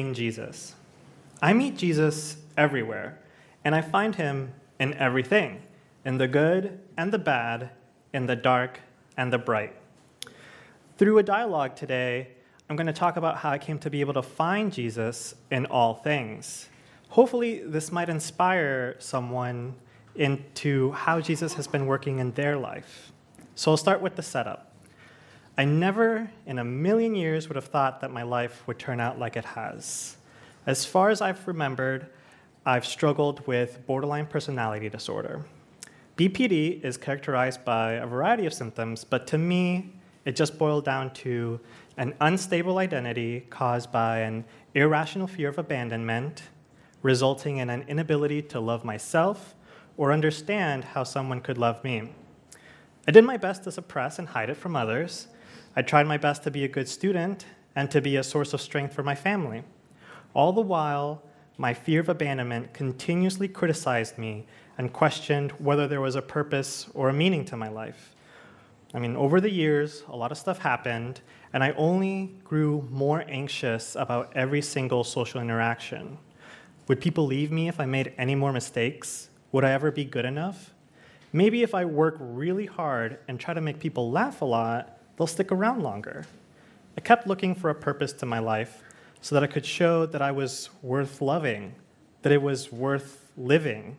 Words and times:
Jesus. 0.00 0.76
I 1.42 1.52
meet 1.52 1.76
Jesus 1.76 2.36
everywhere, 2.56 3.18
and 3.64 3.74
I 3.74 3.80
find 3.80 4.14
him 4.14 4.52
in 4.78 4.94
everything 4.94 5.60
in 6.04 6.18
the 6.18 6.28
good 6.28 6.78
and 6.96 7.12
the 7.12 7.18
bad, 7.18 7.70
in 8.12 8.26
the 8.26 8.36
dark 8.36 8.78
and 9.16 9.32
the 9.32 9.38
bright. 9.38 9.74
Through 10.98 11.18
a 11.18 11.24
dialogue 11.24 11.74
today, 11.74 12.28
I'm 12.70 12.76
going 12.76 12.86
to 12.86 12.92
talk 12.92 13.16
about 13.16 13.38
how 13.38 13.50
I 13.50 13.58
came 13.58 13.80
to 13.80 13.90
be 13.90 14.00
able 14.00 14.14
to 14.14 14.22
find 14.22 14.72
Jesus 14.72 15.34
in 15.50 15.66
all 15.66 15.94
things. 15.94 16.68
Hopefully, 17.08 17.64
this 17.64 17.90
might 17.90 18.08
inspire 18.08 18.94
someone 19.00 19.74
into 20.14 20.92
how 20.92 21.20
Jesus 21.20 21.54
has 21.54 21.66
been 21.66 21.86
working 21.86 22.20
in 22.20 22.30
their 22.34 22.56
life. 22.56 23.10
So 23.56 23.72
I'll 23.72 23.76
start 23.76 24.00
with 24.00 24.14
the 24.14 24.22
setup. 24.22 24.67
I 25.58 25.64
never 25.64 26.30
in 26.46 26.60
a 26.60 26.64
million 26.64 27.16
years 27.16 27.48
would 27.48 27.56
have 27.56 27.64
thought 27.64 28.00
that 28.02 28.12
my 28.12 28.22
life 28.22 28.62
would 28.68 28.78
turn 28.78 29.00
out 29.00 29.18
like 29.18 29.36
it 29.36 29.44
has. 29.44 30.16
As 30.66 30.84
far 30.84 31.10
as 31.10 31.20
I've 31.20 31.48
remembered, 31.48 32.06
I've 32.64 32.86
struggled 32.86 33.44
with 33.44 33.84
borderline 33.84 34.26
personality 34.26 34.88
disorder. 34.88 35.44
BPD 36.16 36.84
is 36.84 36.96
characterized 36.96 37.64
by 37.64 37.94
a 37.94 38.06
variety 38.06 38.46
of 38.46 38.54
symptoms, 38.54 39.02
but 39.02 39.26
to 39.26 39.38
me, 39.38 39.94
it 40.24 40.36
just 40.36 40.58
boiled 40.58 40.84
down 40.84 41.12
to 41.14 41.58
an 41.96 42.14
unstable 42.20 42.78
identity 42.78 43.40
caused 43.50 43.90
by 43.90 44.20
an 44.20 44.44
irrational 44.74 45.26
fear 45.26 45.48
of 45.48 45.58
abandonment, 45.58 46.44
resulting 47.02 47.56
in 47.56 47.68
an 47.68 47.82
inability 47.88 48.42
to 48.42 48.60
love 48.60 48.84
myself 48.84 49.56
or 49.96 50.12
understand 50.12 50.84
how 50.84 51.02
someone 51.02 51.40
could 51.40 51.58
love 51.58 51.82
me. 51.82 52.12
I 53.08 53.10
did 53.10 53.24
my 53.24 53.36
best 53.36 53.64
to 53.64 53.72
suppress 53.72 54.20
and 54.20 54.28
hide 54.28 54.50
it 54.50 54.56
from 54.56 54.76
others, 54.76 55.26
I 55.76 55.82
tried 55.82 56.06
my 56.06 56.16
best 56.16 56.42
to 56.44 56.50
be 56.50 56.64
a 56.64 56.68
good 56.68 56.88
student 56.88 57.46
and 57.76 57.90
to 57.90 58.00
be 58.00 58.16
a 58.16 58.22
source 58.22 58.54
of 58.54 58.60
strength 58.60 58.94
for 58.94 59.02
my 59.02 59.14
family. 59.14 59.62
All 60.34 60.52
the 60.52 60.60
while, 60.60 61.22
my 61.56 61.74
fear 61.74 62.00
of 62.00 62.08
abandonment 62.08 62.72
continuously 62.72 63.48
criticized 63.48 64.18
me 64.18 64.46
and 64.78 64.92
questioned 64.92 65.52
whether 65.52 65.88
there 65.88 66.00
was 66.00 66.14
a 66.14 66.22
purpose 66.22 66.88
or 66.94 67.08
a 67.08 67.12
meaning 67.12 67.44
to 67.46 67.56
my 67.56 67.68
life. 67.68 68.14
I 68.94 68.98
mean, 68.98 69.16
over 69.16 69.40
the 69.40 69.50
years, 69.50 70.02
a 70.08 70.16
lot 70.16 70.32
of 70.32 70.38
stuff 70.38 70.58
happened, 70.58 71.20
and 71.52 71.62
I 71.62 71.72
only 71.72 72.34
grew 72.44 72.86
more 72.90 73.24
anxious 73.28 73.96
about 73.96 74.32
every 74.34 74.62
single 74.62 75.04
social 75.04 75.40
interaction. 75.40 76.18
Would 76.86 77.00
people 77.00 77.26
leave 77.26 77.52
me 77.52 77.68
if 77.68 77.80
I 77.80 77.86
made 77.86 78.14
any 78.16 78.34
more 78.34 78.52
mistakes? 78.52 79.28
Would 79.52 79.64
I 79.64 79.72
ever 79.72 79.90
be 79.90 80.04
good 80.04 80.24
enough? 80.24 80.72
Maybe 81.32 81.62
if 81.62 81.74
I 81.74 81.84
work 81.84 82.16
really 82.18 82.66
hard 82.66 83.18
and 83.28 83.38
try 83.38 83.52
to 83.52 83.60
make 83.60 83.78
people 83.78 84.10
laugh 84.10 84.40
a 84.40 84.46
lot, 84.46 84.97
they'll 85.18 85.26
stick 85.26 85.52
around 85.52 85.82
longer. 85.82 86.24
I 86.96 87.00
kept 87.00 87.26
looking 87.26 87.54
for 87.54 87.68
a 87.68 87.74
purpose 87.74 88.12
to 88.14 88.26
my 88.26 88.38
life 88.38 88.82
so 89.20 89.34
that 89.34 89.42
I 89.42 89.48
could 89.48 89.66
show 89.66 90.06
that 90.06 90.22
I 90.22 90.30
was 90.30 90.70
worth 90.80 91.20
loving, 91.20 91.74
that 92.22 92.32
it 92.32 92.40
was 92.40 92.72
worth 92.72 93.30
living. 93.36 93.98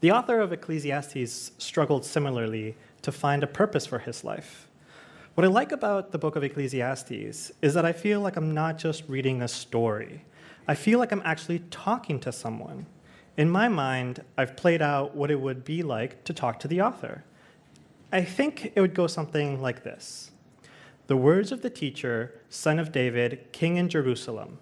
The 0.00 0.10
author 0.10 0.40
of 0.40 0.52
Ecclesiastes 0.52 1.52
struggled 1.56 2.04
similarly 2.04 2.74
to 3.02 3.12
find 3.12 3.42
a 3.42 3.46
purpose 3.46 3.86
for 3.86 4.00
his 4.00 4.24
life. 4.24 4.68
What 5.34 5.44
I 5.44 5.48
like 5.48 5.72
about 5.72 6.12
the 6.12 6.18
book 6.18 6.36
of 6.36 6.44
Ecclesiastes 6.44 7.52
is 7.62 7.74
that 7.74 7.84
I 7.84 7.92
feel 7.92 8.20
like 8.20 8.36
I'm 8.36 8.52
not 8.52 8.78
just 8.78 9.08
reading 9.08 9.42
a 9.42 9.48
story. 9.48 10.24
I 10.66 10.74
feel 10.74 10.98
like 10.98 11.12
I'm 11.12 11.22
actually 11.24 11.60
talking 11.70 12.20
to 12.20 12.32
someone. 12.32 12.86
In 13.36 13.50
my 13.50 13.68
mind, 13.68 14.22
I've 14.38 14.56
played 14.56 14.80
out 14.80 15.16
what 15.16 15.30
it 15.30 15.40
would 15.40 15.64
be 15.64 15.82
like 15.82 16.22
to 16.24 16.32
talk 16.32 16.60
to 16.60 16.68
the 16.68 16.80
author. 16.80 17.24
I 18.14 18.22
think 18.22 18.70
it 18.76 18.80
would 18.80 18.94
go 18.94 19.08
something 19.08 19.60
like 19.60 19.82
this 19.82 20.30
The 21.08 21.16
words 21.16 21.50
of 21.50 21.62
the 21.62 21.68
teacher, 21.68 22.40
son 22.48 22.78
of 22.78 22.92
David, 22.92 23.48
king 23.50 23.76
in 23.76 23.88
Jerusalem. 23.88 24.58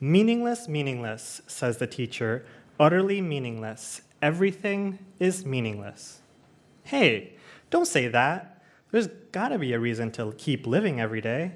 Meaningless, 0.00 0.68
meaningless, 0.68 1.42
says 1.46 1.76
the 1.76 1.86
teacher, 1.86 2.46
utterly 2.80 3.20
meaningless. 3.20 4.00
Everything 4.22 4.98
is 5.20 5.44
meaningless. 5.44 6.22
Hey, 6.82 7.34
don't 7.68 7.86
say 7.86 8.08
that. 8.08 8.62
There's 8.90 9.08
gotta 9.32 9.58
be 9.58 9.74
a 9.74 9.78
reason 9.78 10.10
to 10.12 10.32
keep 10.38 10.66
living 10.66 10.98
every 10.98 11.20
day. 11.20 11.52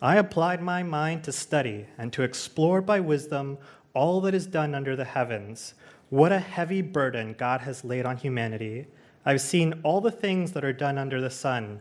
I 0.00 0.16
applied 0.16 0.62
my 0.62 0.82
mind 0.82 1.22
to 1.24 1.32
study 1.32 1.86
and 1.98 2.10
to 2.14 2.22
explore 2.22 2.80
by 2.80 2.98
wisdom 2.98 3.58
all 3.92 4.22
that 4.22 4.32
is 4.32 4.46
done 4.46 4.74
under 4.74 4.96
the 4.96 5.04
heavens. 5.04 5.74
What 6.08 6.32
a 6.32 6.38
heavy 6.38 6.80
burden 6.80 7.34
God 7.36 7.60
has 7.60 7.84
laid 7.84 8.06
on 8.06 8.16
humanity. 8.16 8.86
I've 9.24 9.40
seen 9.40 9.80
all 9.82 10.00
the 10.00 10.10
things 10.10 10.52
that 10.52 10.64
are 10.64 10.72
done 10.72 10.98
under 10.98 11.20
the 11.20 11.30
sun. 11.30 11.80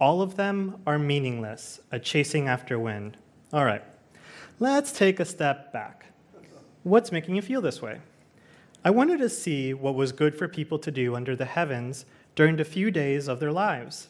All 0.00 0.20
of 0.20 0.36
them 0.36 0.80
are 0.86 0.98
meaningless, 0.98 1.80
a 1.90 1.98
chasing 1.98 2.48
after 2.48 2.78
wind. 2.78 3.16
All 3.52 3.64
right, 3.64 3.82
let's 4.58 4.92
take 4.92 5.20
a 5.20 5.24
step 5.24 5.72
back. 5.72 6.06
What's 6.82 7.12
making 7.12 7.36
you 7.36 7.42
feel 7.42 7.60
this 7.60 7.80
way? 7.80 8.00
I 8.84 8.90
wanted 8.90 9.18
to 9.20 9.28
see 9.28 9.72
what 9.72 9.94
was 9.94 10.10
good 10.10 10.36
for 10.36 10.48
people 10.48 10.78
to 10.80 10.90
do 10.90 11.14
under 11.14 11.36
the 11.36 11.44
heavens 11.44 12.04
during 12.34 12.56
the 12.56 12.64
few 12.64 12.90
days 12.90 13.28
of 13.28 13.38
their 13.38 13.52
lives. 13.52 14.08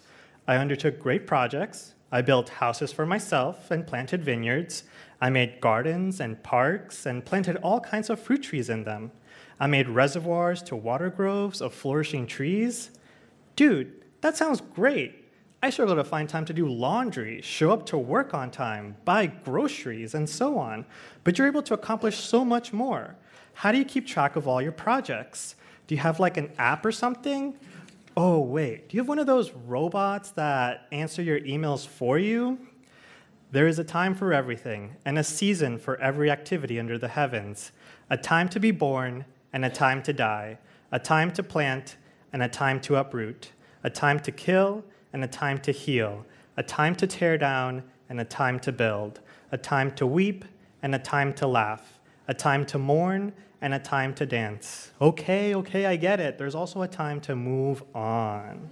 I 0.49 0.57
undertook 0.57 0.99
great 0.99 1.27
projects. 1.27 1.95
I 2.11 2.23
built 2.23 2.49
houses 2.49 2.93
for 2.93 3.07
myself 3.07 3.71
and 3.71 3.87
planted 3.87 4.25
vineyards. 4.25 4.85
I 5.21 5.31
made 5.31 5.61
gardens 5.61 6.21
and 6.21 6.43
parks 6.43 7.07
and 7.07 7.25
planted 7.25 7.57
all 7.57 7.81
kinds 7.81 8.11
of 8.11 8.19
fruit 8.19 8.43
trees 8.43 8.71
in 8.71 8.85
them. 8.85 9.13
I 9.63 9.69
made 9.69 9.89
reservoirs 9.89 10.61
to 10.65 10.75
water 10.75 11.09
groves 11.09 11.63
of 11.63 11.73
flourishing 11.73 12.27
trees. 12.27 12.91
Dude, 13.55 13.93
that 14.21 14.37
sounds 14.37 14.61
great. 14.61 15.29
I 15.63 15.71
struggle 15.71 15.95
to 15.95 16.03
find 16.03 16.29
time 16.29 16.45
to 16.47 16.53
do 16.53 16.67
laundry, 16.67 17.41
show 17.43 17.71
up 17.71 17.87
to 17.87 17.97
work 17.97 18.35
on 18.35 18.51
time, 18.51 18.97
buy 19.05 19.27
groceries, 19.27 20.15
and 20.15 20.29
so 20.29 20.59
on. 20.59 20.85
But 21.23 21.39
you're 21.39 21.47
able 21.47 21.63
to 21.63 21.75
accomplish 21.75 22.17
so 22.17 22.45
much 22.45 22.73
more. 22.73 23.15
How 23.55 23.71
do 23.71 23.79
you 23.79 23.85
keep 23.85 24.05
track 24.05 24.35
of 24.35 24.49
all 24.49 24.61
your 24.61 24.73
projects? 24.73 25.55
Do 25.87 25.95
you 25.95 26.01
have 26.01 26.19
like 26.19 26.37
an 26.39 26.51
app 26.59 26.85
or 26.85 26.91
something? 26.91 27.55
Oh, 28.17 28.41
wait, 28.41 28.89
do 28.89 28.97
you 28.97 29.01
have 29.01 29.09
one 29.09 29.21
of 29.21 29.29
those 29.29 29.53
robots 29.53 30.33
that 30.33 30.89
answer 30.91 31.23
your 31.23 31.39
emails 31.39 31.87
for 31.87 32.19
you? 32.19 32.59
There 33.53 33.69
is 33.69 33.79
a 33.79 33.85
time 33.85 34.17
for 34.17 34.33
everything, 34.33 34.97
and 35.05 35.17
a 35.19 35.23
season 35.23 35.79
for 35.79 36.01
every 36.01 36.33
activity 36.33 36.81
under 36.81 36.99
the 36.99 37.07
heavens, 37.07 37.71
a 38.11 38.17
time 38.17 38.49
to 38.49 38.59
be 38.59 38.73
born 38.73 39.25
and 39.53 39.65
a 39.65 39.71
time 39.71 40.03
to 40.03 40.13
die, 40.13 40.59
a 40.91 40.99
time 40.99 41.31
to 41.33 41.43
plant 41.43 41.97
and 42.33 42.43
a 42.43 42.49
time 42.49 42.81
to 42.81 42.97
uproot, 42.97 43.53
a 43.85 43.91
time 43.91 44.19
to 44.21 44.33
kill 44.33 44.85
and 45.13 45.23
a 45.23 45.27
time 45.27 45.59
to 45.59 45.73
heal, 45.73 46.25
a 46.57 46.63
time 46.63 46.95
to 46.97 47.07
tear 47.07 47.37
down 47.37 47.83
and 48.09 48.21
a 48.21 48.25
time 48.25 48.59
to 48.61 48.73
build, 48.73 49.21
a 49.51 49.59
time 49.59 49.91
to 49.93 50.07
weep 50.07 50.45
and 50.83 50.95
a 50.95 50.99
time 50.99 51.33
to 51.35 51.47
laugh, 51.47 52.01
a 52.29 52.35
time 52.35 52.65
to 52.67 52.79
mourn 52.79 53.33
and 53.61 53.75
a 53.75 53.79
time 53.79 54.13
to 54.15 54.27
dance. 54.27 54.91
Okay, 55.01 55.55
okay, 55.55 55.87
I 55.87 55.97
get 55.97 56.21
it. 56.21 56.37
There's 56.37 56.55
also 56.55 56.83
a 56.83 56.89
time 56.89 57.21
to 57.23 57.37
move 57.37 57.83
on. 57.95 58.69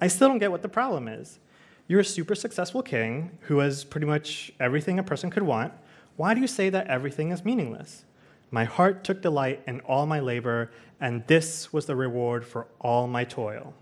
I 0.00 0.08
still 0.08 0.28
don't 0.28 0.38
get 0.38 0.50
what 0.50 0.62
the 0.62 0.68
problem 0.68 1.08
is. 1.08 1.38
You're 1.86 2.00
a 2.00 2.04
super 2.04 2.34
successful 2.34 2.82
king 2.82 3.38
who 3.42 3.58
has 3.58 3.84
pretty 3.84 4.06
much 4.06 4.52
everything 4.60 4.98
a 4.98 5.02
person 5.02 5.30
could 5.30 5.44
want. 5.44 5.72
Why 6.16 6.34
do 6.34 6.40
you 6.40 6.46
say 6.46 6.68
that 6.70 6.88
everything 6.88 7.30
is 7.30 7.44
meaningless? 7.44 8.04
My 8.50 8.64
heart 8.64 9.04
took 9.04 9.20
delight 9.20 9.62
in 9.66 9.80
all 9.80 10.06
my 10.06 10.20
labor, 10.20 10.70
and 11.00 11.26
this 11.26 11.72
was 11.72 11.86
the 11.86 11.96
reward 11.96 12.46
for 12.46 12.66
all 12.80 13.06
my 13.06 13.24
toil. 13.24 13.74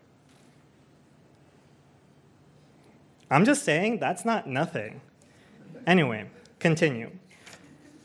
I'm 3.30 3.44
just 3.44 3.64
saying 3.64 3.98
that's 3.98 4.24
not 4.24 4.48
nothing. 4.48 5.00
Anyway, 5.86 6.26
continue. 6.58 7.10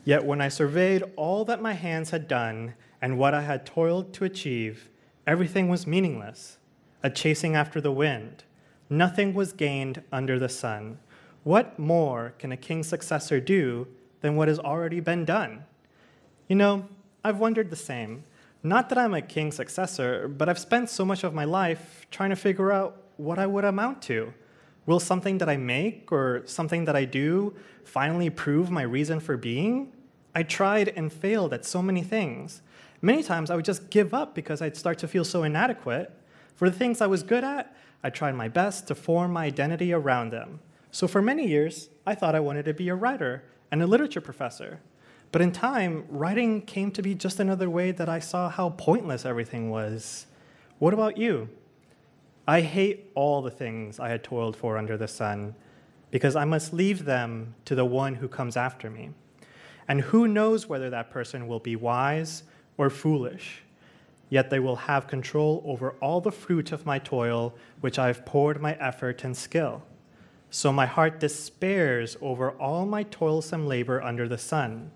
Yet 0.04 0.24
when 0.24 0.40
I 0.40 0.48
surveyed 0.48 1.04
all 1.16 1.44
that 1.44 1.62
my 1.62 1.74
hands 1.74 2.10
had 2.10 2.26
done 2.26 2.74
and 3.00 3.18
what 3.18 3.34
I 3.34 3.42
had 3.42 3.66
toiled 3.66 4.12
to 4.14 4.24
achieve, 4.24 4.88
everything 5.26 5.68
was 5.68 5.86
meaningless, 5.86 6.58
a 7.02 7.10
chasing 7.10 7.54
after 7.54 7.80
the 7.80 7.92
wind. 7.92 8.44
Nothing 8.90 9.32
was 9.32 9.52
gained 9.52 10.02
under 10.12 10.38
the 10.38 10.48
sun. 10.48 10.98
What 11.44 11.78
more 11.78 12.34
can 12.38 12.52
a 12.52 12.56
king's 12.56 12.88
successor 12.88 13.40
do 13.40 13.88
than 14.20 14.36
what 14.36 14.48
has 14.48 14.58
already 14.58 15.00
been 15.00 15.24
done? 15.24 15.64
You 16.48 16.56
know, 16.56 16.88
I've 17.24 17.38
wondered 17.38 17.70
the 17.70 17.76
same. 17.76 18.24
Not 18.62 18.88
that 18.88 18.98
I'm 18.98 19.14
a 19.14 19.22
king's 19.22 19.56
successor, 19.56 20.28
but 20.28 20.48
I've 20.48 20.58
spent 20.58 20.88
so 20.88 21.04
much 21.04 21.24
of 21.24 21.34
my 21.34 21.44
life 21.44 22.06
trying 22.10 22.30
to 22.30 22.36
figure 22.36 22.70
out 22.70 22.96
what 23.16 23.38
I 23.38 23.46
would 23.46 23.64
amount 23.64 24.02
to. 24.02 24.32
Will 24.86 25.00
something 25.00 25.38
that 25.38 25.48
I 25.48 25.56
make 25.56 26.10
or 26.10 26.42
something 26.46 26.84
that 26.84 26.96
I 26.96 27.04
do 27.04 27.54
finally 27.84 28.30
prove 28.30 28.70
my 28.70 28.82
reason 28.82 29.20
for 29.20 29.36
being? 29.36 29.92
I 30.34 30.42
tried 30.42 30.88
and 30.88 31.12
failed 31.12 31.52
at 31.52 31.64
so 31.64 31.82
many 31.82 32.02
things. 32.02 32.62
Many 33.00 33.22
times 33.22 33.50
I 33.50 33.56
would 33.56 33.64
just 33.64 33.90
give 33.90 34.14
up 34.14 34.34
because 34.34 34.62
I'd 34.62 34.76
start 34.76 34.98
to 34.98 35.08
feel 35.08 35.24
so 35.24 35.42
inadequate. 35.42 36.12
For 36.54 36.70
the 36.70 36.76
things 36.76 37.00
I 37.00 37.06
was 37.06 37.22
good 37.22 37.44
at, 37.44 37.74
I 38.04 38.10
tried 38.10 38.34
my 38.34 38.48
best 38.48 38.86
to 38.88 38.94
form 38.94 39.32
my 39.32 39.44
identity 39.44 39.92
around 39.92 40.30
them. 40.30 40.60
So 40.90 41.08
for 41.08 41.22
many 41.22 41.46
years, 41.46 41.88
I 42.06 42.14
thought 42.14 42.34
I 42.34 42.40
wanted 42.40 42.64
to 42.66 42.74
be 42.74 42.88
a 42.88 42.94
writer 42.94 43.44
and 43.70 43.82
a 43.82 43.86
literature 43.86 44.20
professor. 44.20 44.80
But 45.32 45.40
in 45.40 45.50
time, 45.50 46.04
writing 46.10 46.60
came 46.60 46.90
to 46.92 47.02
be 47.02 47.14
just 47.14 47.40
another 47.40 47.70
way 47.70 47.90
that 47.90 48.08
I 48.08 48.18
saw 48.18 48.50
how 48.50 48.70
pointless 48.70 49.24
everything 49.24 49.70
was. 49.70 50.26
What 50.78 50.92
about 50.92 51.16
you? 51.16 51.48
I 52.46 52.60
hate 52.60 53.10
all 53.14 53.40
the 53.40 53.50
things 53.50 53.98
I 53.98 54.10
had 54.10 54.22
toiled 54.22 54.56
for 54.56 54.76
under 54.76 54.98
the 54.98 55.08
sun 55.08 55.54
because 56.10 56.36
I 56.36 56.44
must 56.44 56.74
leave 56.74 57.06
them 57.06 57.54
to 57.64 57.74
the 57.74 57.86
one 57.86 58.16
who 58.16 58.28
comes 58.28 58.58
after 58.58 58.90
me. 58.90 59.10
And 59.88 60.02
who 60.02 60.28
knows 60.28 60.68
whether 60.68 60.90
that 60.90 61.10
person 61.10 61.48
will 61.48 61.60
be 61.60 61.76
wise 61.76 62.42
or 62.76 62.90
foolish? 62.90 63.62
Yet 64.28 64.50
they 64.50 64.60
will 64.60 64.76
have 64.76 65.06
control 65.06 65.62
over 65.64 65.92
all 66.02 66.20
the 66.20 66.30
fruit 66.30 66.72
of 66.72 66.84
my 66.84 66.98
toil, 66.98 67.54
which 67.80 67.98
I 67.98 68.08
have 68.08 68.26
poured 68.26 68.60
my 68.60 68.74
effort 68.74 69.24
and 69.24 69.34
skill. 69.36 69.82
So 70.50 70.72
my 70.72 70.84
heart 70.84 71.18
despairs 71.18 72.18
over 72.20 72.50
all 72.50 72.84
my 72.84 73.04
toilsome 73.04 73.66
labor 73.66 74.02
under 74.02 74.28
the 74.28 74.38
sun. 74.38 74.90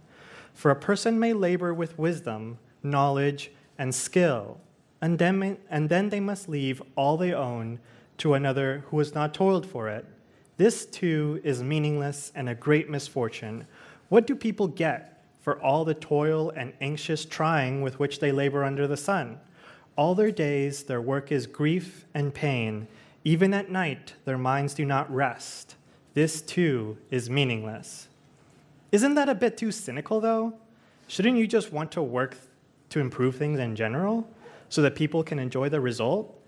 For 0.56 0.70
a 0.70 0.74
person 0.74 1.18
may 1.20 1.34
labor 1.34 1.74
with 1.74 1.98
wisdom, 1.98 2.56
knowledge, 2.82 3.50
and 3.76 3.94
skill, 3.94 4.58
and 5.02 5.18
then, 5.18 5.58
and 5.68 5.90
then 5.90 6.08
they 6.08 6.18
must 6.18 6.48
leave 6.48 6.82
all 6.96 7.18
they 7.18 7.34
own 7.34 7.78
to 8.16 8.32
another 8.32 8.82
who 8.88 8.98
has 8.98 9.14
not 9.14 9.34
toiled 9.34 9.66
for 9.66 9.90
it. 9.90 10.06
This 10.56 10.86
too 10.86 11.42
is 11.44 11.62
meaningless 11.62 12.32
and 12.34 12.48
a 12.48 12.54
great 12.54 12.88
misfortune. 12.88 13.66
What 14.08 14.26
do 14.26 14.34
people 14.34 14.66
get 14.66 15.22
for 15.42 15.60
all 15.60 15.84
the 15.84 15.92
toil 15.92 16.48
and 16.56 16.72
anxious 16.80 17.26
trying 17.26 17.82
with 17.82 17.98
which 17.98 18.18
they 18.18 18.32
labor 18.32 18.64
under 18.64 18.86
the 18.86 18.96
sun? 18.96 19.38
All 19.94 20.14
their 20.14 20.30
days, 20.30 20.84
their 20.84 21.02
work 21.02 21.30
is 21.30 21.46
grief 21.46 22.06
and 22.14 22.32
pain. 22.32 22.88
Even 23.24 23.52
at 23.52 23.70
night, 23.70 24.14
their 24.24 24.38
minds 24.38 24.72
do 24.72 24.86
not 24.86 25.14
rest. 25.14 25.76
This 26.14 26.40
too 26.40 26.96
is 27.10 27.28
meaningless. 27.28 28.08
Isn't 28.92 29.14
that 29.14 29.28
a 29.28 29.34
bit 29.34 29.56
too 29.56 29.72
cynical, 29.72 30.20
though? 30.20 30.54
Shouldn't 31.08 31.36
you 31.36 31.46
just 31.46 31.72
want 31.72 31.92
to 31.92 32.02
work 32.02 32.36
to 32.90 33.00
improve 33.00 33.36
things 33.36 33.58
in 33.58 33.76
general 33.76 34.28
so 34.68 34.82
that 34.82 34.94
people 34.94 35.22
can 35.22 35.38
enjoy 35.38 35.68
the 35.68 35.80
result? 35.80 36.40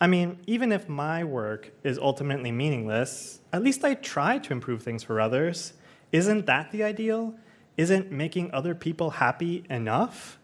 I 0.00 0.06
mean, 0.06 0.38
even 0.46 0.72
if 0.72 0.88
my 0.88 1.24
work 1.24 1.72
is 1.82 1.98
ultimately 1.98 2.52
meaningless, 2.52 3.40
at 3.52 3.62
least 3.62 3.84
I 3.84 3.94
try 3.94 4.38
to 4.38 4.52
improve 4.52 4.82
things 4.82 5.02
for 5.02 5.20
others. 5.20 5.72
Isn't 6.12 6.46
that 6.46 6.70
the 6.70 6.82
ideal? 6.82 7.34
Isn't 7.76 8.10
making 8.10 8.52
other 8.52 8.74
people 8.74 9.10
happy 9.10 9.64
enough? 9.70 10.38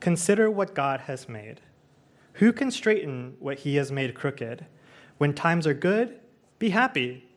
Consider 0.00 0.50
what 0.50 0.74
God 0.74 1.00
has 1.00 1.28
made. 1.28 1.60
Who 2.34 2.52
can 2.52 2.70
straighten 2.70 3.36
what 3.38 3.60
he 3.60 3.76
has 3.76 3.92
made 3.92 4.14
crooked? 4.14 4.66
When 5.18 5.34
times 5.34 5.66
are 5.66 5.74
good, 5.74 6.18
be 6.58 6.70
happy. 6.70 7.28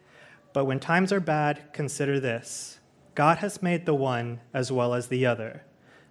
But 0.54 0.66
when 0.66 0.80
times 0.80 1.14
are 1.14 1.20
bad, 1.20 1.72
consider 1.74 2.20
this 2.20 2.80
God 3.18 3.40
has 3.40 3.64
made 3.64 3.88
the 3.88 3.96
one 3.96 4.42
as 4.54 4.72
well 4.72 4.94
as 4.94 5.08
the 5.08 5.26
other. 5.26 5.64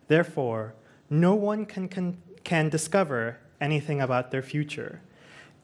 Therefore, 0.09 0.75
no 1.09 1.37
one 1.37 1.65
can, 1.65 1.87
can, 1.89 2.21
can 2.43 2.69
discover 2.69 3.39
anything 3.61 4.01
about 4.01 4.33
their 4.33 4.43
future. 4.43 5.03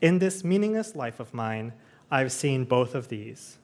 In 0.01 0.21
this 0.21 0.45
meaningless 0.45 0.95
life 0.95 1.19
of 1.19 1.35
mine, 1.35 1.73
I've 2.13 2.31
seen 2.31 2.63
both 2.63 2.95
of 2.95 3.09
these 3.09 3.59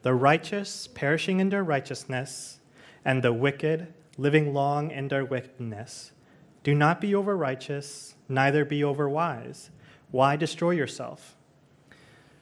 the 0.00 0.14
righteous 0.14 0.86
perishing 0.86 1.38
in 1.38 1.50
their 1.50 1.62
righteousness, 1.62 2.60
and 3.04 3.22
the 3.22 3.34
wicked 3.34 3.92
living 4.16 4.54
long 4.54 4.90
in 4.90 5.08
their 5.08 5.26
wickedness. 5.26 6.12
Do 6.64 6.74
not 6.74 6.98
be 6.98 7.14
over 7.14 7.36
righteous, 7.36 8.14
neither 8.26 8.64
be 8.64 8.82
over 8.82 9.06
wise. 9.06 9.68
Why 10.10 10.36
destroy 10.36 10.70
yourself? 10.70 11.36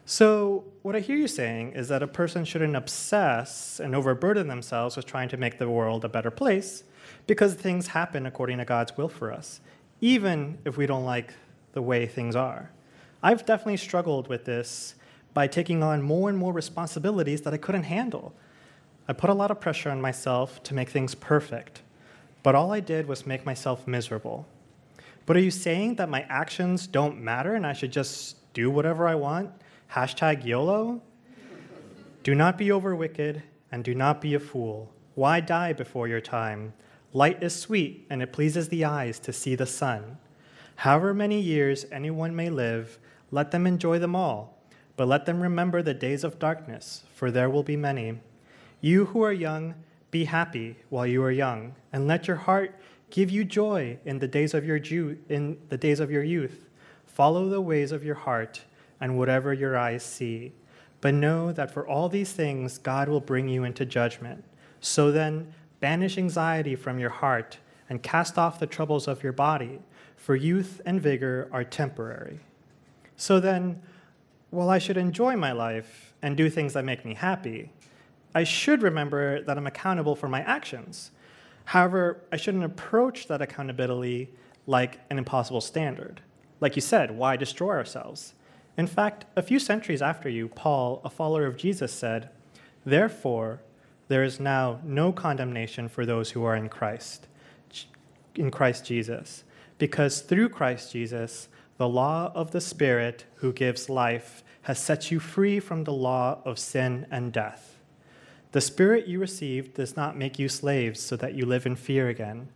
So, 0.09 0.63
what 0.83 0.95
I 0.95 1.01
hear 1.01 1.17
you 1.17 1.27
saying 1.27 1.73
is 1.73 1.89
that 1.89 2.01
a 2.01 2.07
person 2.07 2.45
shouldn't 2.45 2.77
obsess 2.77 3.81
and 3.81 3.93
overburden 3.93 4.47
themselves 4.47 4.97
with 4.97 5.05
trying 5.05 5.29
to 5.31 5.37
make 5.37 5.59
the 5.59 5.69
world 5.69 6.05
a 6.05 6.09
better 6.09 6.31
place 6.31 6.85
because 7.27 7.55
things 7.55 7.89
happen 7.89 8.25
according 8.25 8.59
to 8.59 8.65
God's 8.65 8.97
will 8.97 9.09
for 9.09 9.33
us, 9.33 9.61
even 10.01 10.59
if 10.65 10.77
we 10.77 10.87
don't 10.87 11.05
like 11.05 11.35
the 11.73 11.83
way 11.83 12.07
things 12.07 12.37
are. 12.37 12.71
I've 13.21 13.45
definitely 13.45 13.79
struggled 13.79 14.29
with 14.29 14.45
this 14.45 14.95
by 15.35 15.49
taking 15.49 15.83
on 15.83 16.03
more 16.03 16.29
and 16.29 16.39
more 16.39 16.53
responsibilities 16.53 17.43
that 17.43 17.53
I 17.53 17.57
couldn't 17.57 17.83
handle. 17.83 18.33
I 19.09 19.13
put 19.13 19.29
a 19.29 19.35
lot 19.35 19.51
of 19.51 19.61
pressure 19.61 19.91
on 19.91 20.01
myself 20.01 20.63
to 20.63 20.75
make 20.75 20.89
things 20.89 21.17
perfect, 21.17 21.83
but 22.45 22.55
all 22.55 22.71
I 22.71 22.79
did 22.79 23.09
was 23.09 23.27
make 23.27 23.45
myself 23.45 23.89
miserable. 23.89 24.47
But 25.27 25.37
are 25.37 25.41
you 25.41 25.51
saying 25.51 25.97
that 25.97 26.09
my 26.09 26.25
actions 26.29 26.87
don't 26.87 27.21
matter 27.21 27.57
and 27.57 27.67
I 27.67 27.73
should 27.73 27.91
just 27.91 28.37
do 28.53 28.71
whatever 28.71 29.09
I 29.09 29.17
want? 29.17 29.51
Hashtag 29.91 30.45
YOLO? 30.45 31.03
do 32.27 32.35
not 32.35 32.59
be 32.59 32.73
over 32.73 32.97
wicked 32.97 33.41
and 33.71 33.85
do 33.85 33.95
not 33.95 34.21
be 34.21 34.35
a 34.35 34.41
fool. 34.41 34.93
Why 35.15 35.39
die 35.39 35.73
before 35.73 36.09
your 36.09 36.21
time? 36.21 36.73
Light 37.13 37.41
is 37.41 37.55
sweet 37.55 38.05
and 38.11 38.21
it 38.21 38.33
pleases 38.33 38.69
the 38.69 38.85
eyes 38.85 39.21
to 39.21 39.33
see 39.33 39.55
the 39.55 39.65
sun. 39.65 40.19
However 40.75 41.15
many 41.15 41.41
years 41.41 41.87
anyone 41.93 42.35
may 42.35 42.51
live, 42.51 42.99
let 43.31 43.53
them 43.53 43.65
enjoy 43.65 44.01
them 44.01 44.17
all, 44.17 44.59
but 44.97 45.07
let 45.07 45.25
them 45.25 45.41
remember 45.41 45.83
the 45.83 45.95
days 45.95 46.25
of 46.25 46.41
darkness, 46.41 47.05
for 47.15 47.31
there 47.31 47.49
will 47.49 47.63
be 47.63 47.77
many. 47.77 48.19
You 48.81 49.05
who 49.05 49.23
are 49.23 49.33
young, 49.33 49.77
be 50.11 50.25
happy 50.25 50.79
while 50.89 51.07
you 51.07 51.23
are 51.23 51.31
young, 51.31 51.77
and 51.93 52.09
let 52.09 52.27
your 52.27 52.39
heart 52.39 52.75
give 53.11 53.31
you 53.31 53.45
joy 53.45 53.99
in 54.05 54.19
the 54.19 54.27
days 54.27 54.53
of 54.53 54.65
your 54.65 54.79
in 55.29 55.59
the 55.69 55.79
days 55.79 56.01
of 56.01 56.11
your 56.11 56.25
youth. 56.25 56.69
Follow 57.07 57.49
the 57.49 57.61
ways 57.61 57.93
of 57.93 58.05
your 58.05 58.17
heart 58.17 58.65
and 59.01 59.19
whatever 59.19 59.53
your 59.53 59.77
eyes 59.77 60.03
see. 60.03 60.53
But 61.01 61.15
know 61.15 61.53
that 61.53 61.71
for 61.71 61.87
all 61.87 62.09
these 62.09 62.33
things 62.33 62.79
God 62.79 63.09
will 63.09 63.21
bring 63.21 63.49
you 63.49 63.65
into 63.65 63.85
judgment. 63.85 64.45
So 64.81 65.11
then, 65.11 65.53
banish 65.81 66.19
anxiety 66.19 66.75
from 66.75 66.99
your 66.99 67.11
heart 67.11 67.59
and 67.89 68.03
cast 68.03 68.39
off 68.39 68.59
the 68.59 68.67
troubles 68.67 69.07
of 69.07 69.23
your 69.23 69.33
body, 69.33 69.81
for 70.17 70.35
youth 70.35 70.81
and 70.85 71.01
vigor 71.01 71.49
are 71.53 71.65
temporary. 71.65 72.41
So 73.17 73.39
then, 73.41 73.83
while 74.51 74.71
I 74.71 74.79
should 74.79 74.97
enjoy 74.97 75.37
my 75.37 75.53
life 75.53 76.15
and 76.23 76.37
do 76.37 76.51
things 76.51 76.73
that 76.73 76.85
make 76.85 77.05
me 77.05 77.15
happy, 77.15 77.71
I 78.35 78.45
should 78.45 78.83
remember 78.83 79.43
that 79.43 79.57
I'm 79.57 79.67
accountable 79.67 80.17
for 80.17 80.29
my 80.29 80.41
actions. 80.43 81.11
However, 81.67 82.23
I 82.31 82.37
shouldn't 82.37 82.65
approach 82.65 83.29
that 83.29 83.43
accountability 83.43 84.31
like 84.67 85.01
an 85.11 85.19
impossible 85.19 85.61
standard. 85.61 86.21
Like 86.61 86.77
you 86.77 86.83
said, 86.83 87.11
why 87.11 87.37
destroy 87.37 87.75
ourselves? 87.75 88.35
In 88.77 88.87
fact, 88.87 89.25
a 89.35 89.43
few 89.43 89.59
centuries 89.59 90.03
after 90.03 90.29
you, 90.29 90.49
Paul, 90.49 91.01
a 91.05 91.11
follower 91.11 91.47
of 91.47 91.57
Jesus, 91.57 91.93
said, 91.93 92.29
Therefore, 92.85 93.61
there 94.09 94.23
is 94.23 94.39
now 94.39 94.81
no 94.85 95.13
condemnation 95.13 95.89
for 95.89 96.07
those 96.07 96.31
who 96.31 96.45
are 96.45 96.55
in 96.55 96.69
Christ, 96.69 97.27
in 98.35 98.51
Christ 98.51 98.85
Jesus, 98.85 99.45
because 99.79 100.21
through 100.21 100.51
Christ 100.51 100.93
Jesus, 100.93 101.49
the 101.79 101.89
law 101.89 102.33
of 102.35 102.53
the 102.53 102.61
Spirit 102.61 103.25
who 103.37 103.53
gives 103.53 103.89
life 103.89 104.45
has 104.63 104.79
set 104.79 105.11
you 105.11 105.21
free 105.21 105.61
from 105.61 105.85
the 105.85 105.93
law 105.93 106.39
of 106.45 106.59
sin 106.59 107.07
and 107.11 107.33
death. 107.33 107.79
The 108.53 108.61
Spirit 108.61 109.07
you 109.07 109.19
received 109.19 109.75
does 109.75 109.97
not 109.97 110.17
make 110.17 110.39
you 110.39 110.49
slaves 110.49 111.01
so 111.01 111.17
that 111.17 111.35
you 111.35 111.45
live 111.45 111.67
in 111.67 111.77
fear 111.77 112.09
again. 112.09 112.49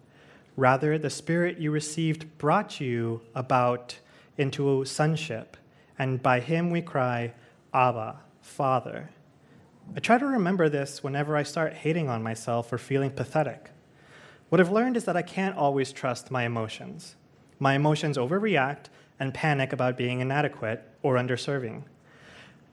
Rather, 0.57 0.99
the 0.99 1.11
Spirit 1.11 1.59
you 1.59 1.71
received 1.71 2.39
brought 2.39 2.81
you 2.81 3.21
about 3.35 3.99
into 4.39 4.81
a 4.81 4.87
sonship, 4.87 5.57
and 6.01 6.23
by 6.23 6.41
him 6.41 6.71
we 6.71 6.81
cry, 6.81 7.31
Abba, 7.75 8.19
Father. 8.41 9.11
I 9.95 10.01
try 10.01 10.17
to 10.17 10.25
remember 10.25 10.71
this 10.71 11.03
whenever 11.03 11.37
I 11.37 11.43
start 11.43 11.75
hating 11.75 12.09
on 12.09 12.23
myself 12.23 12.73
or 12.73 12.79
feeling 12.79 13.11
pathetic. 13.11 13.71
What 14.49 14.63
I've 14.63 14.73
learned 14.73 14.97
is 14.97 15.05
that 15.05 15.19
I 15.19 15.21
can't 15.21 15.59
always 15.59 15.93
trust 15.93 16.31
my 16.31 16.45
emotions. 16.45 17.17
My 17.59 17.75
emotions 17.75 18.17
overreact, 18.17 18.87
and 19.19 19.35
panic 19.35 19.75
about 19.75 19.99
being 19.99 20.21
inadequate 20.21 20.83
or 21.03 21.17
underserving. 21.17 21.83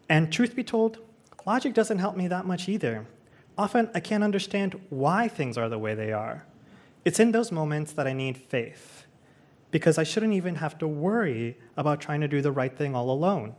And 0.08 0.32
truth 0.32 0.56
be 0.56 0.64
told, 0.64 1.00
logic 1.46 1.74
doesn't 1.74 2.00
help 2.00 2.16
me 2.16 2.30
that 2.30 2.46
much 2.46 2.70
either. 2.70 3.06
Often 3.58 3.90
I 3.94 4.00
can't 4.00 4.24
understand 4.24 4.80
why 4.90 5.28
things 5.28 5.58
are 5.58 5.68
the 5.68 5.78
way 5.78 5.94
they 5.96 6.14
are. 6.14 6.46
It's 7.04 7.20
in 7.20 7.34
those 7.34 7.52
moments 7.52 7.92
that 7.92 8.08
I 8.08 8.14
need 8.14 8.38
faith, 8.38 9.06
because 9.72 9.98
I 9.98 10.04
shouldn't 10.04 10.34
even 10.34 10.56
have 10.56 10.78
to 10.80 10.88
worry 10.88 11.58
about 11.76 12.02
trying 12.02 12.22
to 12.22 12.28
do 12.28 12.42
the 12.42 12.52
right 12.52 12.76
thing 12.76 12.96
all 12.96 13.10
alone. 13.10 13.56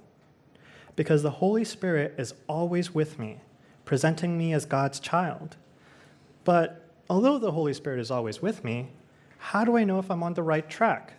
Because 0.96 1.22
the 1.22 1.30
Holy 1.30 1.64
Spirit 1.64 2.14
is 2.18 2.34
always 2.48 2.94
with 2.94 3.18
me, 3.18 3.40
presenting 3.84 4.36
me 4.36 4.52
as 4.52 4.64
God's 4.64 5.00
child. 5.00 5.56
But 6.44 6.90
although 7.10 7.38
the 7.38 7.52
Holy 7.52 7.74
Spirit 7.74 8.00
is 8.00 8.10
always 8.10 8.42
with 8.42 8.64
me, 8.64 8.88
how 9.38 9.64
do 9.64 9.76
I 9.76 9.84
know 9.84 9.98
if 9.98 10.10
I'm 10.10 10.22
on 10.22 10.34
the 10.34 10.42
right 10.42 10.68
track? 10.68 11.14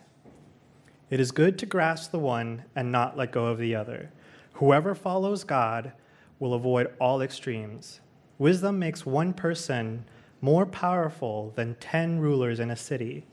It 1.08 1.18
is 1.18 1.32
good 1.32 1.58
to 1.58 1.66
grasp 1.66 2.10
the 2.10 2.18
one 2.18 2.64
and 2.76 2.92
not 2.92 3.16
let 3.16 3.32
go 3.32 3.46
of 3.46 3.58
the 3.58 3.74
other. 3.74 4.10
Whoever 4.54 4.94
follows 4.94 5.44
God 5.44 5.92
will 6.38 6.54
avoid 6.54 6.92
all 7.00 7.22
extremes. 7.22 8.00
Wisdom 8.38 8.78
makes 8.78 9.04
one 9.04 9.32
person 9.32 10.04
more 10.40 10.66
powerful 10.66 11.52
than 11.56 11.74
ten 11.76 12.18
rulers 12.18 12.60
in 12.60 12.70
a 12.70 12.76
city. 12.76 13.26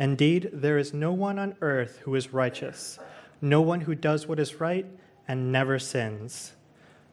Indeed, 0.00 0.48
there 0.54 0.78
is 0.78 0.94
no 0.94 1.12
one 1.12 1.38
on 1.38 1.54
earth 1.60 1.98
who 2.04 2.14
is 2.14 2.32
righteous, 2.32 2.98
no 3.42 3.60
one 3.60 3.82
who 3.82 3.94
does 3.94 4.26
what 4.26 4.40
is 4.40 4.58
right 4.58 4.86
and 5.28 5.52
never 5.52 5.78
sins. 5.78 6.54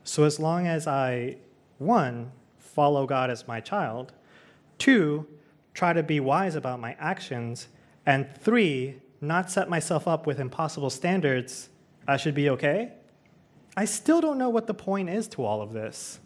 So, 0.06 0.24
as 0.24 0.40
long 0.40 0.68
as 0.68 0.88
I, 0.88 1.36
one, 1.80 2.32
follow 2.58 3.06
God 3.06 3.30
as 3.30 3.46
my 3.46 3.60
child, 3.60 4.14
two, 4.78 5.28
try 5.74 5.92
to 5.92 6.02
be 6.02 6.22
wise 6.22 6.56
about 6.56 6.80
my 6.80 6.96
actions, 6.98 7.68
and 8.06 8.26
three, 8.40 9.02
not 9.20 9.52
set 9.52 9.70
myself 9.70 10.08
up 10.08 10.26
with 10.26 10.40
impossible 10.40 10.90
standards, 10.90 11.68
I 12.08 12.16
should 12.16 12.36
be 12.36 12.50
okay? 12.52 12.94
I 13.76 13.84
still 13.84 14.22
don't 14.22 14.38
know 14.38 14.50
what 14.50 14.66
the 14.66 14.74
point 14.74 15.10
is 15.10 15.28
to 15.30 15.44
all 15.44 15.62
of 15.62 15.74
this. 15.74 16.20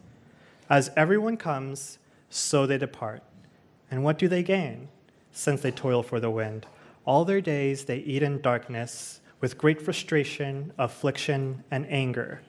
As 0.70 0.92
everyone 0.96 1.36
comes, 1.38 1.98
so 2.30 2.66
they 2.66 2.78
depart. 2.78 3.24
And 3.90 4.04
what 4.04 4.16
do 4.16 4.28
they 4.28 4.44
gain? 4.44 4.88
Since 5.32 5.62
they 5.62 5.70
toil 5.70 6.02
for 6.02 6.20
the 6.20 6.30
wind. 6.30 6.66
All 7.04 7.24
their 7.24 7.40
days 7.40 7.84
they 7.86 7.98
eat 7.98 8.22
in 8.22 8.40
darkness, 8.40 9.20
with 9.40 9.58
great 9.58 9.82
frustration, 9.82 10.72
affliction, 10.78 11.64
and 11.70 11.86
anger. 11.90 12.40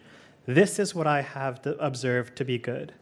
This 0.46 0.78
is 0.78 0.94
what 0.94 1.08
I 1.08 1.22
have 1.22 1.66
observed 1.80 2.36
to 2.38 2.46
be 2.46 2.58
good 2.58 2.94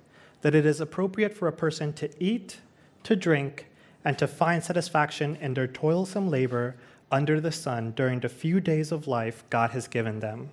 that 0.41 0.55
it 0.55 0.65
is 0.65 0.81
appropriate 0.81 1.35
for 1.35 1.47
a 1.47 1.53
person 1.53 1.93
to 1.93 2.09
eat, 2.23 2.57
to 3.03 3.15
drink, 3.15 3.67
and 4.03 4.17
to 4.17 4.27
find 4.27 4.63
satisfaction 4.63 5.35
in 5.39 5.53
their 5.53 5.67
toilsome 5.67 6.31
labor 6.31 6.75
under 7.11 7.39
the 7.39 7.51
sun 7.51 7.91
during 7.91 8.19
the 8.19 8.29
few 8.29 8.59
days 8.59 8.91
of 8.91 9.07
life 9.07 9.43
God 9.51 9.69
has 9.71 9.87
given 9.87 10.19
them. 10.19 10.49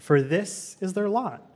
For 0.00 0.20
this 0.20 0.76
is 0.80 0.94
their 0.94 1.08
lot. 1.08 1.46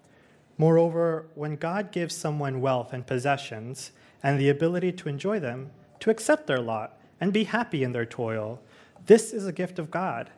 Moreover, 0.57 1.27
when 1.35 1.57
God 1.57 1.91
gives 1.91 2.15
someone 2.15 2.61
wealth 2.61 2.93
and 2.93 3.05
possessions 3.05 3.91
and 4.23 4.39
the 4.39 4.51
ability 4.51 4.93
to 4.93 5.09
enjoy 5.09 5.41
them, 5.41 5.71
to 5.99 6.11
accept 6.11 6.47
their 6.47 6.61
lot 6.61 6.97
and 7.25 7.33
be 7.33 7.45
happy 7.45 7.83
in 7.83 7.93
their 7.93 8.05
toil, 8.05 8.61
this 9.07 9.33
is 9.33 9.47
a 9.47 9.53
gift 9.53 9.79
of 9.79 9.91
God. 9.91 10.29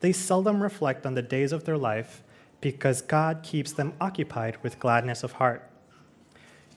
They 0.00 0.12
seldom 0.12 0.62
reflect 0.62 1.06
on 1.06 1.14
the 1.14 1.22
days 1.22 1.52
of 1.52 1.64
their 1.64 1.78
life 1.78 2.22
because 2.60 3.00
God 3.00 3.42
keeps 3.42 3.72
them 3.72 3.94
occupied 3.98 4.58
with 4.62 4.78
gladness 4.78 5.22
of 5.22 5.32
heart. 5.32 5.70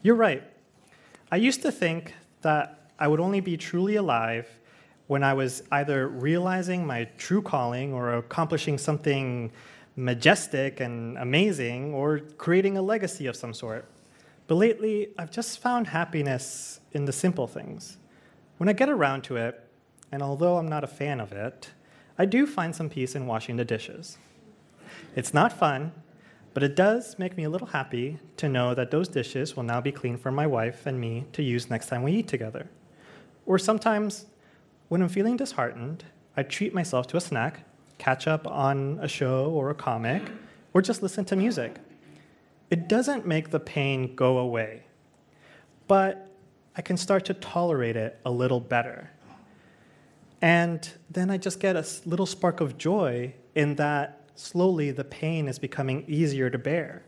You're 0.01 0.15
right. 0.15 0.41
I 1.33 1.35
used 1.35 1.63
to 1.63 1.71
think 1.71 2.13
that 2.43 2.91
I 2.97 3.09
would 3.09 3.19
only 3.19 3.41
be 3.41 3.57
truly 3.57 3.97
alive 3.97 4.47
when 5.07 5.21
I 5.21 5.33
was 5.33 5.63
either 5.69 6.07
realizing 6.07 6.87
my 6.87 7.09
true 7.17 7.41
calling 7.41 7.93
or 7.93 8.13
accomplishing 8.13 8.77
something 8.77 9.51
majestic 9.97 10.79
and 10.79 11.17
amazing 11.17 11.93
or 11.93 12.19
creating 12.37 12.77
a 12.77 12.81
legacy 12.81 13.27
of 13.27 13.35
some 13.35 13.53
sort. 13.53 13.85
But 14.47 14.55
lately, 14.55 15.09
I've 15.17 15.29
just 15.29 15.59
found 15.59 15.87
happiness 15.87 16.79
in 16.93 17.03
the 17.03 17.11
simple 17.11 17.47
things. 17.47 17.97
When 18.61 18.69
I 18.69 18.73
get 18.73 18.89
around 18.89 19.23
to 19.23 19.37
it, 19.37 19.59
and 20.11 20.21
although 20.21 20.57
I'm 20.57 20.67
not 20.67 20.83
a 20.83 20.87
fan 20.87 21.19
of 21.19 21.31
it, 21.31 21.71
I 22.19 22.25
do 22.25 22.45
find 22.45 22.75
some 22.75 22.91
peace 22.91 23.15
in 23.15 23.25
washing 23.25 23.55
the 23.55 23.65
dishes. 23.65 24.19
It's 25.15 25.33
not 25.33 25.51
fun, 25.51 25.93
but 26.53 26.61
it 26.61 26.75
does 26.75 27.17
make 27.17 27.35
me 27.35 27.45
a 27.45 27.49
little 27.49 27.65
happy 27.65 28.19
to 28.37 28.47
know 28.47 28.75
that 28.75 28.91
those 28.91 29.07
dishes 29.07 29.55
will 29.55 29.63
now 29.63 29.81
be 29.81 29.91
clean 29.91 30.15
for 30.15 30.31
my 30.31 30.45
wife 30.45 30.85
and 30.85 31.01
me 31.01 31.25
to 31.33 31.41
use 31.41 31.71
next 31.71 31.87
time 31.87 32.03
we 32.03 32.11
eat 32.11 32.27
together. 32.27 32.69
Or 33.47 33.57
sometimes, 33.57 34.27
when 34.89 35.01
I'm 35.01 35.09
feeling 35.09 35.37
disheartened, 35.37 36.03
I 36.37 36.43
treat 36.43 36.71
myself 36.71 37.07
to 37.07 37.17
a 37.17 37.19
snack 37.19 37.61
catch 37.97 38.27
up 38.27 38.45
on 38.45 38.99
a 39.01 39.07
show 39.07 39.49
or 39.49 39.71
a 39.71 39.73
comic, 39.73 40.21
or 40.75 40.83
just 40.83 41.01
listen 41.01 41.25
to 41.25 41.35
music. 41.35 41.77
It 42.69 42.87
doesn't 42.87 43.25
make 43.25 43.49
the 43.49 43.59
pain 43.59 44.13
go 44.13 44.37
away, 44.37 44.83
but 45.87 46.30
I 46.75 46.81
can 46.81 46.97
start 46.97 47.25
to 47.25 47.33
tolerate 47.33 47.95
it 47.95 48.19
a 48.25 48.31
little 48.31 48.59
better. 48.59 49.11
And 50.41 50.89
then 51.09 51.29
I 51.29 51.37
just 51.37 51.59
get 51.59 51.75
a 51.75 51.85
little 52.05 52.25
spark 52.25 52.61
of 52.61 52.77
joy 52.77 53.35
in 53.53 53.75
that 53.75 54.29
slowly 54.35 54.91
the 54.91 55.03
pain 55.03 55.47
is 55.47 55.59
becoming 55.59 56.03
easier 56.07 56.49
to 56.49 56.57
bear, 56.57 57.03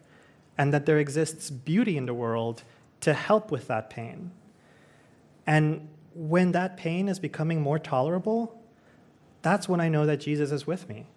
and 0.57 0.73
that 0.73 0.85
there 0.85 0.99
exists 0.99 1.49
beauty 1.49 1.97
in 1.97 2.05
the 2.05 2.13
world 2.13 2.63
to 3.01 3.13
help 3.13 3.51
with 3.51 3.67
that 3.67 3.89
pain. 3.89 4.31
And 5.47 5.87
when 6.13 6.51
that 6.51 6.77
pain 6.77 7.09
is 7.09 7.19
becoming 7.19 7.61
more 7.61 7.79
tolerable, 7.79 8.61
that's 9.41 9.67
when 9.67 9.81
I 9.81 9.89
know 9.89 10.05
that 10.05 10.17
Jesus 10.17 10.51
is 10.51 10.67
with 10.67 10.87
me. 10.87 11.07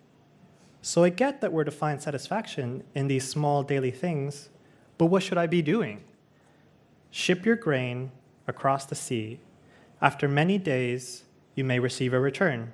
So 0.81 1.05
I 1.05 1.11
get 1.11 1.41
that 1.41 1.53
we're 1.53 1.65
to 1.65 1.71
find 1.71 2.01
satisfaction 2.01 2.85
in 2.95 3.09
these 3.09 3.29
small 3.29 3.63
daily 3.63 3.91
things, 3.91 4.49
but 4.99 5.07
what 5.07 5.23
should 5.23 5.37
I 5.37 5.47
be 5.47 5.61
doing? 5.61 6.05
Ship 7.11 7.45
your 7.45 7.57
grain 7.57 8.11
across 8.47 8.85
the 8.87 8.95
sea. 8.95 9.41
After 10.01 10.29
many 10.29 10.59
days, 10.59 11.25
you 11.55 11.65
may 11.65 11.79
receive 11.79 12.13
a 12.13 12.21
return. 12.21 12.73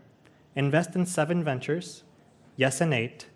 Invest 0.54 0.94
in 0.94 1.06
seven 1.06 1.42
ventures, 1.42 2.02
yes, 2.56 2.80
and 2.80 2.92
eight. 2.92 3.26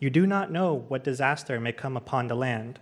You 0.00 0.10
do 0.10 0.26
not 0.26 0.50
know 0.50 0.84
what 0.88 1.04
disaster 1.04 1.60
may 1.60 1.72
come 1.72 1.96
upon 1.96 2.28
the 2.28 2.34
land. 2.34 2.78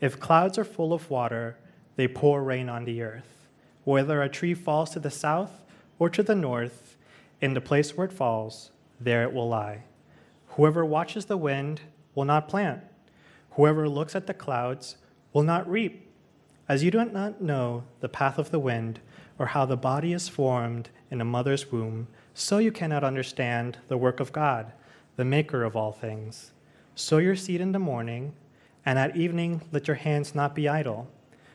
If 0.00 0.18
clouds 0.18 0.58
are 0.58 0.64
full 0.64 0.92
of 0.92 1.10
water, 1.10 1.56
they 1.96 2.08
pour 2.08 2.42
rain 2.42 2.68
on 2.68 2.84
the 2.84 3.02
earth. 3.02 3.46
Whether 3.84 4.22
a 4.22 4.28
tree 4.28 4.54
falls 4.54 4.90
to 4.90 5.00
the 5.00 5.10
south 5.10 5.60
or 5.98 6.08
to 6.10 6.22
the 6.22 6.34
north, 6.34 6.96
in 7.40 7.54
the 7.54 7.60
place 7.60 7.96
where 7.96 8.06
it 8.06 8.12
falls, 8.12 8.70
there 9.00 9.22
it 9.22 9.32
will 9.32 9.48
lie. 9.48 9.84
Whoever 10.48 10.84
watches 10.84 11.26
the 11.26 11.36
wind 11.36 11.80
will 12.14 12.24
not 12.24 12.48
plant. 12.48 12.82
Whoever 13.52 13.88
looks 13.88 14.14
at 14.14 14.26
the 14.26 14.34
clouds 14.34 14.96
will 15.32 15.42
not 15.42 15.68
reap. 15.70 16.09
As 16.70 16.84
you 16.84 16.92
do 16.92 17.04
not 17.04 17.40
know 17.40 17.82
the 17.98 18.08
path 18.08 18.38
of 18.38 18.52
the 18.52 18.60
wind, 18.60 19.00
or 19.40 19.46
how 19.46 19.66
the 19.66 19.76
body 19.76 20.12
is 20.12 20.28
formed 20.28 20.88
in 21.10 21.20
a 21.20 21.24
mother's 21.24 21.72
womb, 21.72 22.06
so 22.32 22.58
you 22.58 22.70
cannot 22.70 23.02
understand 23.02 23.78
the 23.88 23.96
work 23.96 24.20
of 24.20 24.30
God, 24.30 24.70
the 25.16 25.24
maker 25.24 25.64
of 25.64 25.74
all 25.74 25.90
things. 25.90 26.52
Sow 26.94 27.18
your 27.18 27.34
seed 27.34 27.60
in 27.60 27.72
the 27.72 27.80
morning, 27.80 28.34
and 28.86 29.00
at 29.00 29.16
evening 29.16 29.62
let 29.72 29.88
your 29.88 29.96
hands 29.96 30.32
not 30.32 30.54
be 30.54 30.68
idle. 30.68 31.10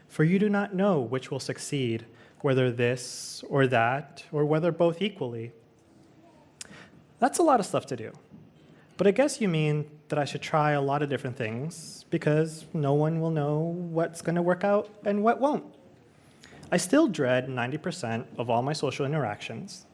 For 0.09 0.25
you 0.25 0.37
do 0.37 0.49
not 0.49 0.75
know 0.75 0.99
which 0.99 1.31
will 1.31 1.39
succeed, 1.39 2.05
whether 2.41 2.69
this 2.69 3.41
or 3.47 3.67
that, 3.67 4.25
or 4.33 4.43
whether 4.43 4.73
both 4.73 5.01
equally. 5.01 5.53
That's 7.19 7.39
a 7.39 7.43
lot 7.43 7.61
of 7.61 7.65
stuff 7.65 7.85
to 7.85 7.95
do. 7.95 8.11
But 8.97 9.07
I 9.07 9.11
guess 9.11 9.39
you 9.39 9.47
mean 9.47 9.89
that 10.09 10.19
I 10.19 10.25
should 10.25 10.41
try 10.41 10.71
a 10.71 10.81
lot 10.81 11.01
of 11.01 11.09
different 11.09 11.35
things 11.35 12.05
because 12.09 12.65
no 12.73 12.93
one 12.93 13.19
will 13.19 13.31
know 13.31 13.75
what's 13.89 14.21
going 14.21 14.35
to 14.35 14.41
work 14.41 14.63
out 14.63 14.89
and 15.05 15.23
what 15.23 15.39
won't. 15.39 15.65
I 16.71 16.77
still 16.77 17.07
dread 17.07 17.47
90% 17.47 18.25
of 18.37 18.49
all 18.49 18.61
my 18.61 18.73
social 18.73 19.05
interactions. 19.05 19.85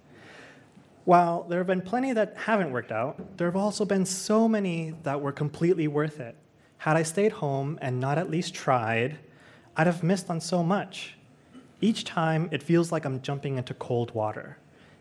While 1.05 1.43
there 1.43 1.59
have 1.59 1.67
been 1.67 1.81
plenty 1.81 2.13
that 2.13 2.35
haven't 2.37 2.71
worked 2.71 2.91
out, 2.91 3.37
there 3.37 3.47
have 3.47 3.55
also 3.55 3.85
been 3.85 4.05
so 4.05 4.47
many 4.47 4.93
that 5.03 5.19
were 5.19 5.31
completely 5.31 5.87
worth 5.87 6.19
it. 6.19 6.35
Had 6.77 6.95
I 6.95 7.03
stayed 7.03 7.33
home 7.33 7.79
and 7.81 7.99
not 7.99 8.17
at 8.17 8.29
least 8.29 8.53
tried, 8.53 9.17
I'd 9.75 9.87
have 9.87 10.03
missed 10.03 10.29
on 10.29 10.39
so 10.39 10.63
much. 10.63 11.15
Each 11.79 12.03
time, 12.03 12.49
it 12.51 12.61
feels 12.61 12.91
like 12.91 13.05
I'm 13.05 13.21
jumping 13.21 13.57
into 13.57 13.73
cold 13.73 14.13
water. 14.13 14.57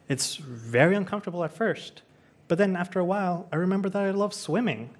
It's 0.08 0.36
very 0.36 0.96
uncomfortable 0.96 1.44
at 1.44 1.52
first, 1.52 2.02
but 2.48 2.58
then 2.58 2.74
after 2.76 2.98
a 2.98 3.04
while, 3.04 3.48
I 3.52 3.56
remember 3.56 3.88
that 3.90 4.02
I 4.02 4.10
love 4.10 4.32
swimming. 4.32 4.90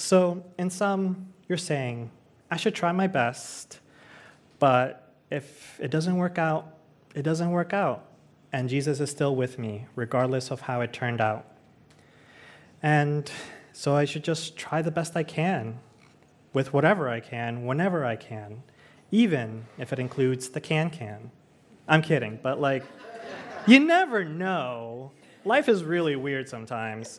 So, 0.00 0.44
in 0.56 0.70
sum, 0.70 1.26
you're 1.48 1.58
saying, 1.58 2.12
I 2.52 2.56
should 2.56 2.76
try 2.76 2.92
my 2.92 3.08
best, 3.08 3.80
but 4.60 5.12
if 5.28 5.76
it 5.80 5.90
doesn't 5.90 6.16
work 6.16 6.38
out, 6.38 6.72
it 7.16 7.22
doesn't 7.22 7.50
work 7.50 7.72
out. 7.72 8.04
And 8.52 8.68
Jesus 8.68 9.00
is 9.00 9.10
still 9.10 9.34
with 9.34 9.58
me, 9.58 9.86
regardless 9.96 10.52
of 10.52 10.60
how 10.60 10.82
it 10.82 10.92
turned 10.92 11.20
out. 11.20 11.46
And 12.80 13.28
so 13.72 13.96
I 13.96 14.04
should 14.04 14.22
just 14.22 14.56
try 14.56 14.82
the 14.82 14.92
best 14.92 15.16
I 15.16 15.24
can 15.24 15.80
with 16.52 16.72
whatever 16.72 17.08
I 17.08 17.18
can, 17.18 17.66
whenever 17.66 18.04
I 18.04 18.14
can, 18.14 18.62
even 19.10 19.66
if 19.78 19.92
it 19.92 19.98
includes 19.98 20.50
the 20.50 20.60
can 20.60 20.90
can. 20.90 21.32
I'm 21.88 22.02
kidding, 22.02 22.38
but 22.40 22.60
like, 22.60 22.84
you 23.66 23.80
never 23.80 24.24
know 24.24 25.10
life 25.44 25.68
is 25.68 25.82
really 25.82 26.14
weird 26.14 26.48
sometimes. 26.48 27.18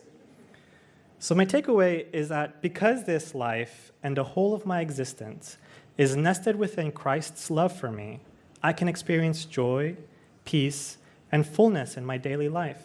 So, 1.22 1.34
my 1.34 1.44
takeaway 1.44 2.06
is 2.14 2.30
that 2.30 2.62
because 2.62 3.04
this 3.04 3.34
life 3.34 3.92
and 4.02 4.16
the 4.16 4.24
whole 4.24 4.54
of 4.54 4.64
my 4.64 4.80
existence 4.80 5.58
is 5.98 6.16
nested 6.16 6.56
within 6.56 6.90
Christ's 6.90 7.50
love 7.50 7.78
for 7.78 7.92
me, 7.92 8.20
I 8.62 8.72
can 8.72 8.88
experience 8.88 9.44
joy, 9.44 9.98
peace, 10.46 10.96
and 11.30 11.46
fullness 11.46 11.98
in 11.98 12.06
my 12.06 12.16
daily 12.16 12.48
life 12.48 12.82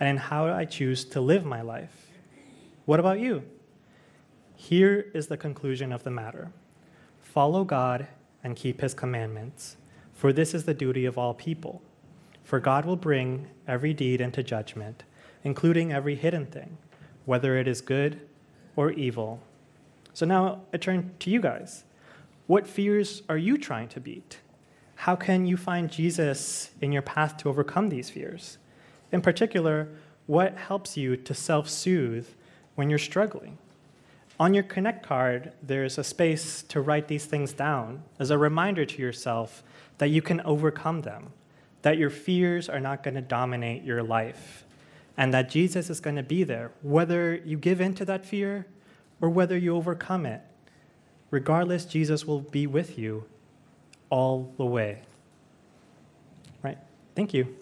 and 0.00 0.08
in 0.08 0.16
how 0.16 0.48
I 0.48 0.64
choose 0.64 1.04
to 1.04 1.20
live 1.20 1.44
my 1.44 1.62
life. 1.62 2.10
What 2.84 2.98
about 2.98 3.20
you? 3.20 3.44
Here 4.56 5.06
is 5.14 5.28
the 5.28 5.36
conclusion 5.36 5.92
of 5.92 6.02
the 6.02 6.10
matter 6.10 6.50
follow 7.22 7.62
God 7.62 8.08
and 8.42 8.56
keep 8.56 8.80
his 8.80 8.92
commandments, 8.92 9.76
for 10.14 10.32
this 10.32 10.52
is 10.52 10.64
the 10.64 10.74
duty 10.74 11.04
of 11.04 11.16
all 11.16 11.32
people. 11.32 11.80
For 12.42 12.58
God 12.58 12.84
will 12.86 12.96
bring 12.96 13.46
every 13.68 13.94
deed 13.94 14.20
into 14.20 14.42
judgment, 14.42 15.04
including 15.44 15.92
every 15.92 16.16
hidden 16.16 16.46
thing, 16.46 16.78
whether 17.28 17.58
it 17.58 17.68
is 17.68 17.82
good 17.82 18.18
or 18.74 18.90
evil. 18.92 19.40
So 20.14 20.24
now 20.24 20.62
I 20.72 20.78
turn 20.78 21.10
to 21.18 21.30
you 21.30 21.42
guys. 21.42 21.84
What 22.46 22.66
fears 22.66 23.22
are 23.28 23.36
you 23.36 23.58
trying 23.58 23.88
to 23.88 24.00
beat? 24.00 24.38
How 24.94 25.14
can 25.14 25.44
you 25.44 25.58
find 25.58 25.90
Jesus 25.90 26.70
in 26.80 26.90
your 26.90 27.02
path 27.02 27.36
to 27.38 27.50
overcome 27.50 27.90
these 27.90 28.08
fears? 28.08 28.56
In 29.12 29.20
particular, 29.20 29.88
what 30.26 30.56
helps 30.56 30.96
you 30.96 31.18
to 31.18 31.34
self 31.34 31.68
soothe 31.68 32.26
when 32.76 32.88
you're 32.88 32.98
struggling? 32.98 33.58
On 34.40 34.54
your 34.54 34.64
Connect 34.64 35.04
card, 35.04 35.52
there's 35.62 35.98
a 35.98 36.04
space 36.04 36.62
to 36.62 36.80
write 36.80 37.08
these 37.08 37.26
things 37.26 37.52
down 37.52 38.04
as 38.18 38.30
a 38.30 38.38
reminder 38.38 38.86
to 38.86 39.02
yourself 39.02 39.62
that 39.98 40.08
you 40.08 40.22
can 40.22 40.40
overcome 40.40 41.02
them 41.02 41.32
that 41.82 41.98
your 41.98 42.10
fears 42.10 42.68
are 42.68 42.80
not 42.80 43.02
going 43.02 43.14
to 43.14 43.20
dominate 43.20 43.84
your 43.84 44.02
life, 44.02 44.64
and 45.18 45.34
that 45.34 45.50
Jesus 45.50 45.90
is 45.90 45.98
going 46.00 46.14
to 46.14 46.22
be 46.22 46.44
there, 46.44 46.70
whether 46.80 47.34
you 47.34 47.58
give 47.58 47.80
in 47.80 47.92
to 47.94 48.04
that 48.04 48.24
fear 48.24 48.66
or 49.20 49.28
whether 49.28 49.58
you 49.58 49.74
overcome 49.74 50.24
it. 50.24 50.40
Regardless, 51.32 51.84
Jesus 51.84 52.24
will 52.24 52.40
be 52.40 52.68
with 52.68 52.96
you 52.96 53.24
all 54.10 54.54
the 54.56 54.64
way. 54.64 55.02
Right. 56.62 56.78
Thank 57.16 57.34
you. 57.34 57.54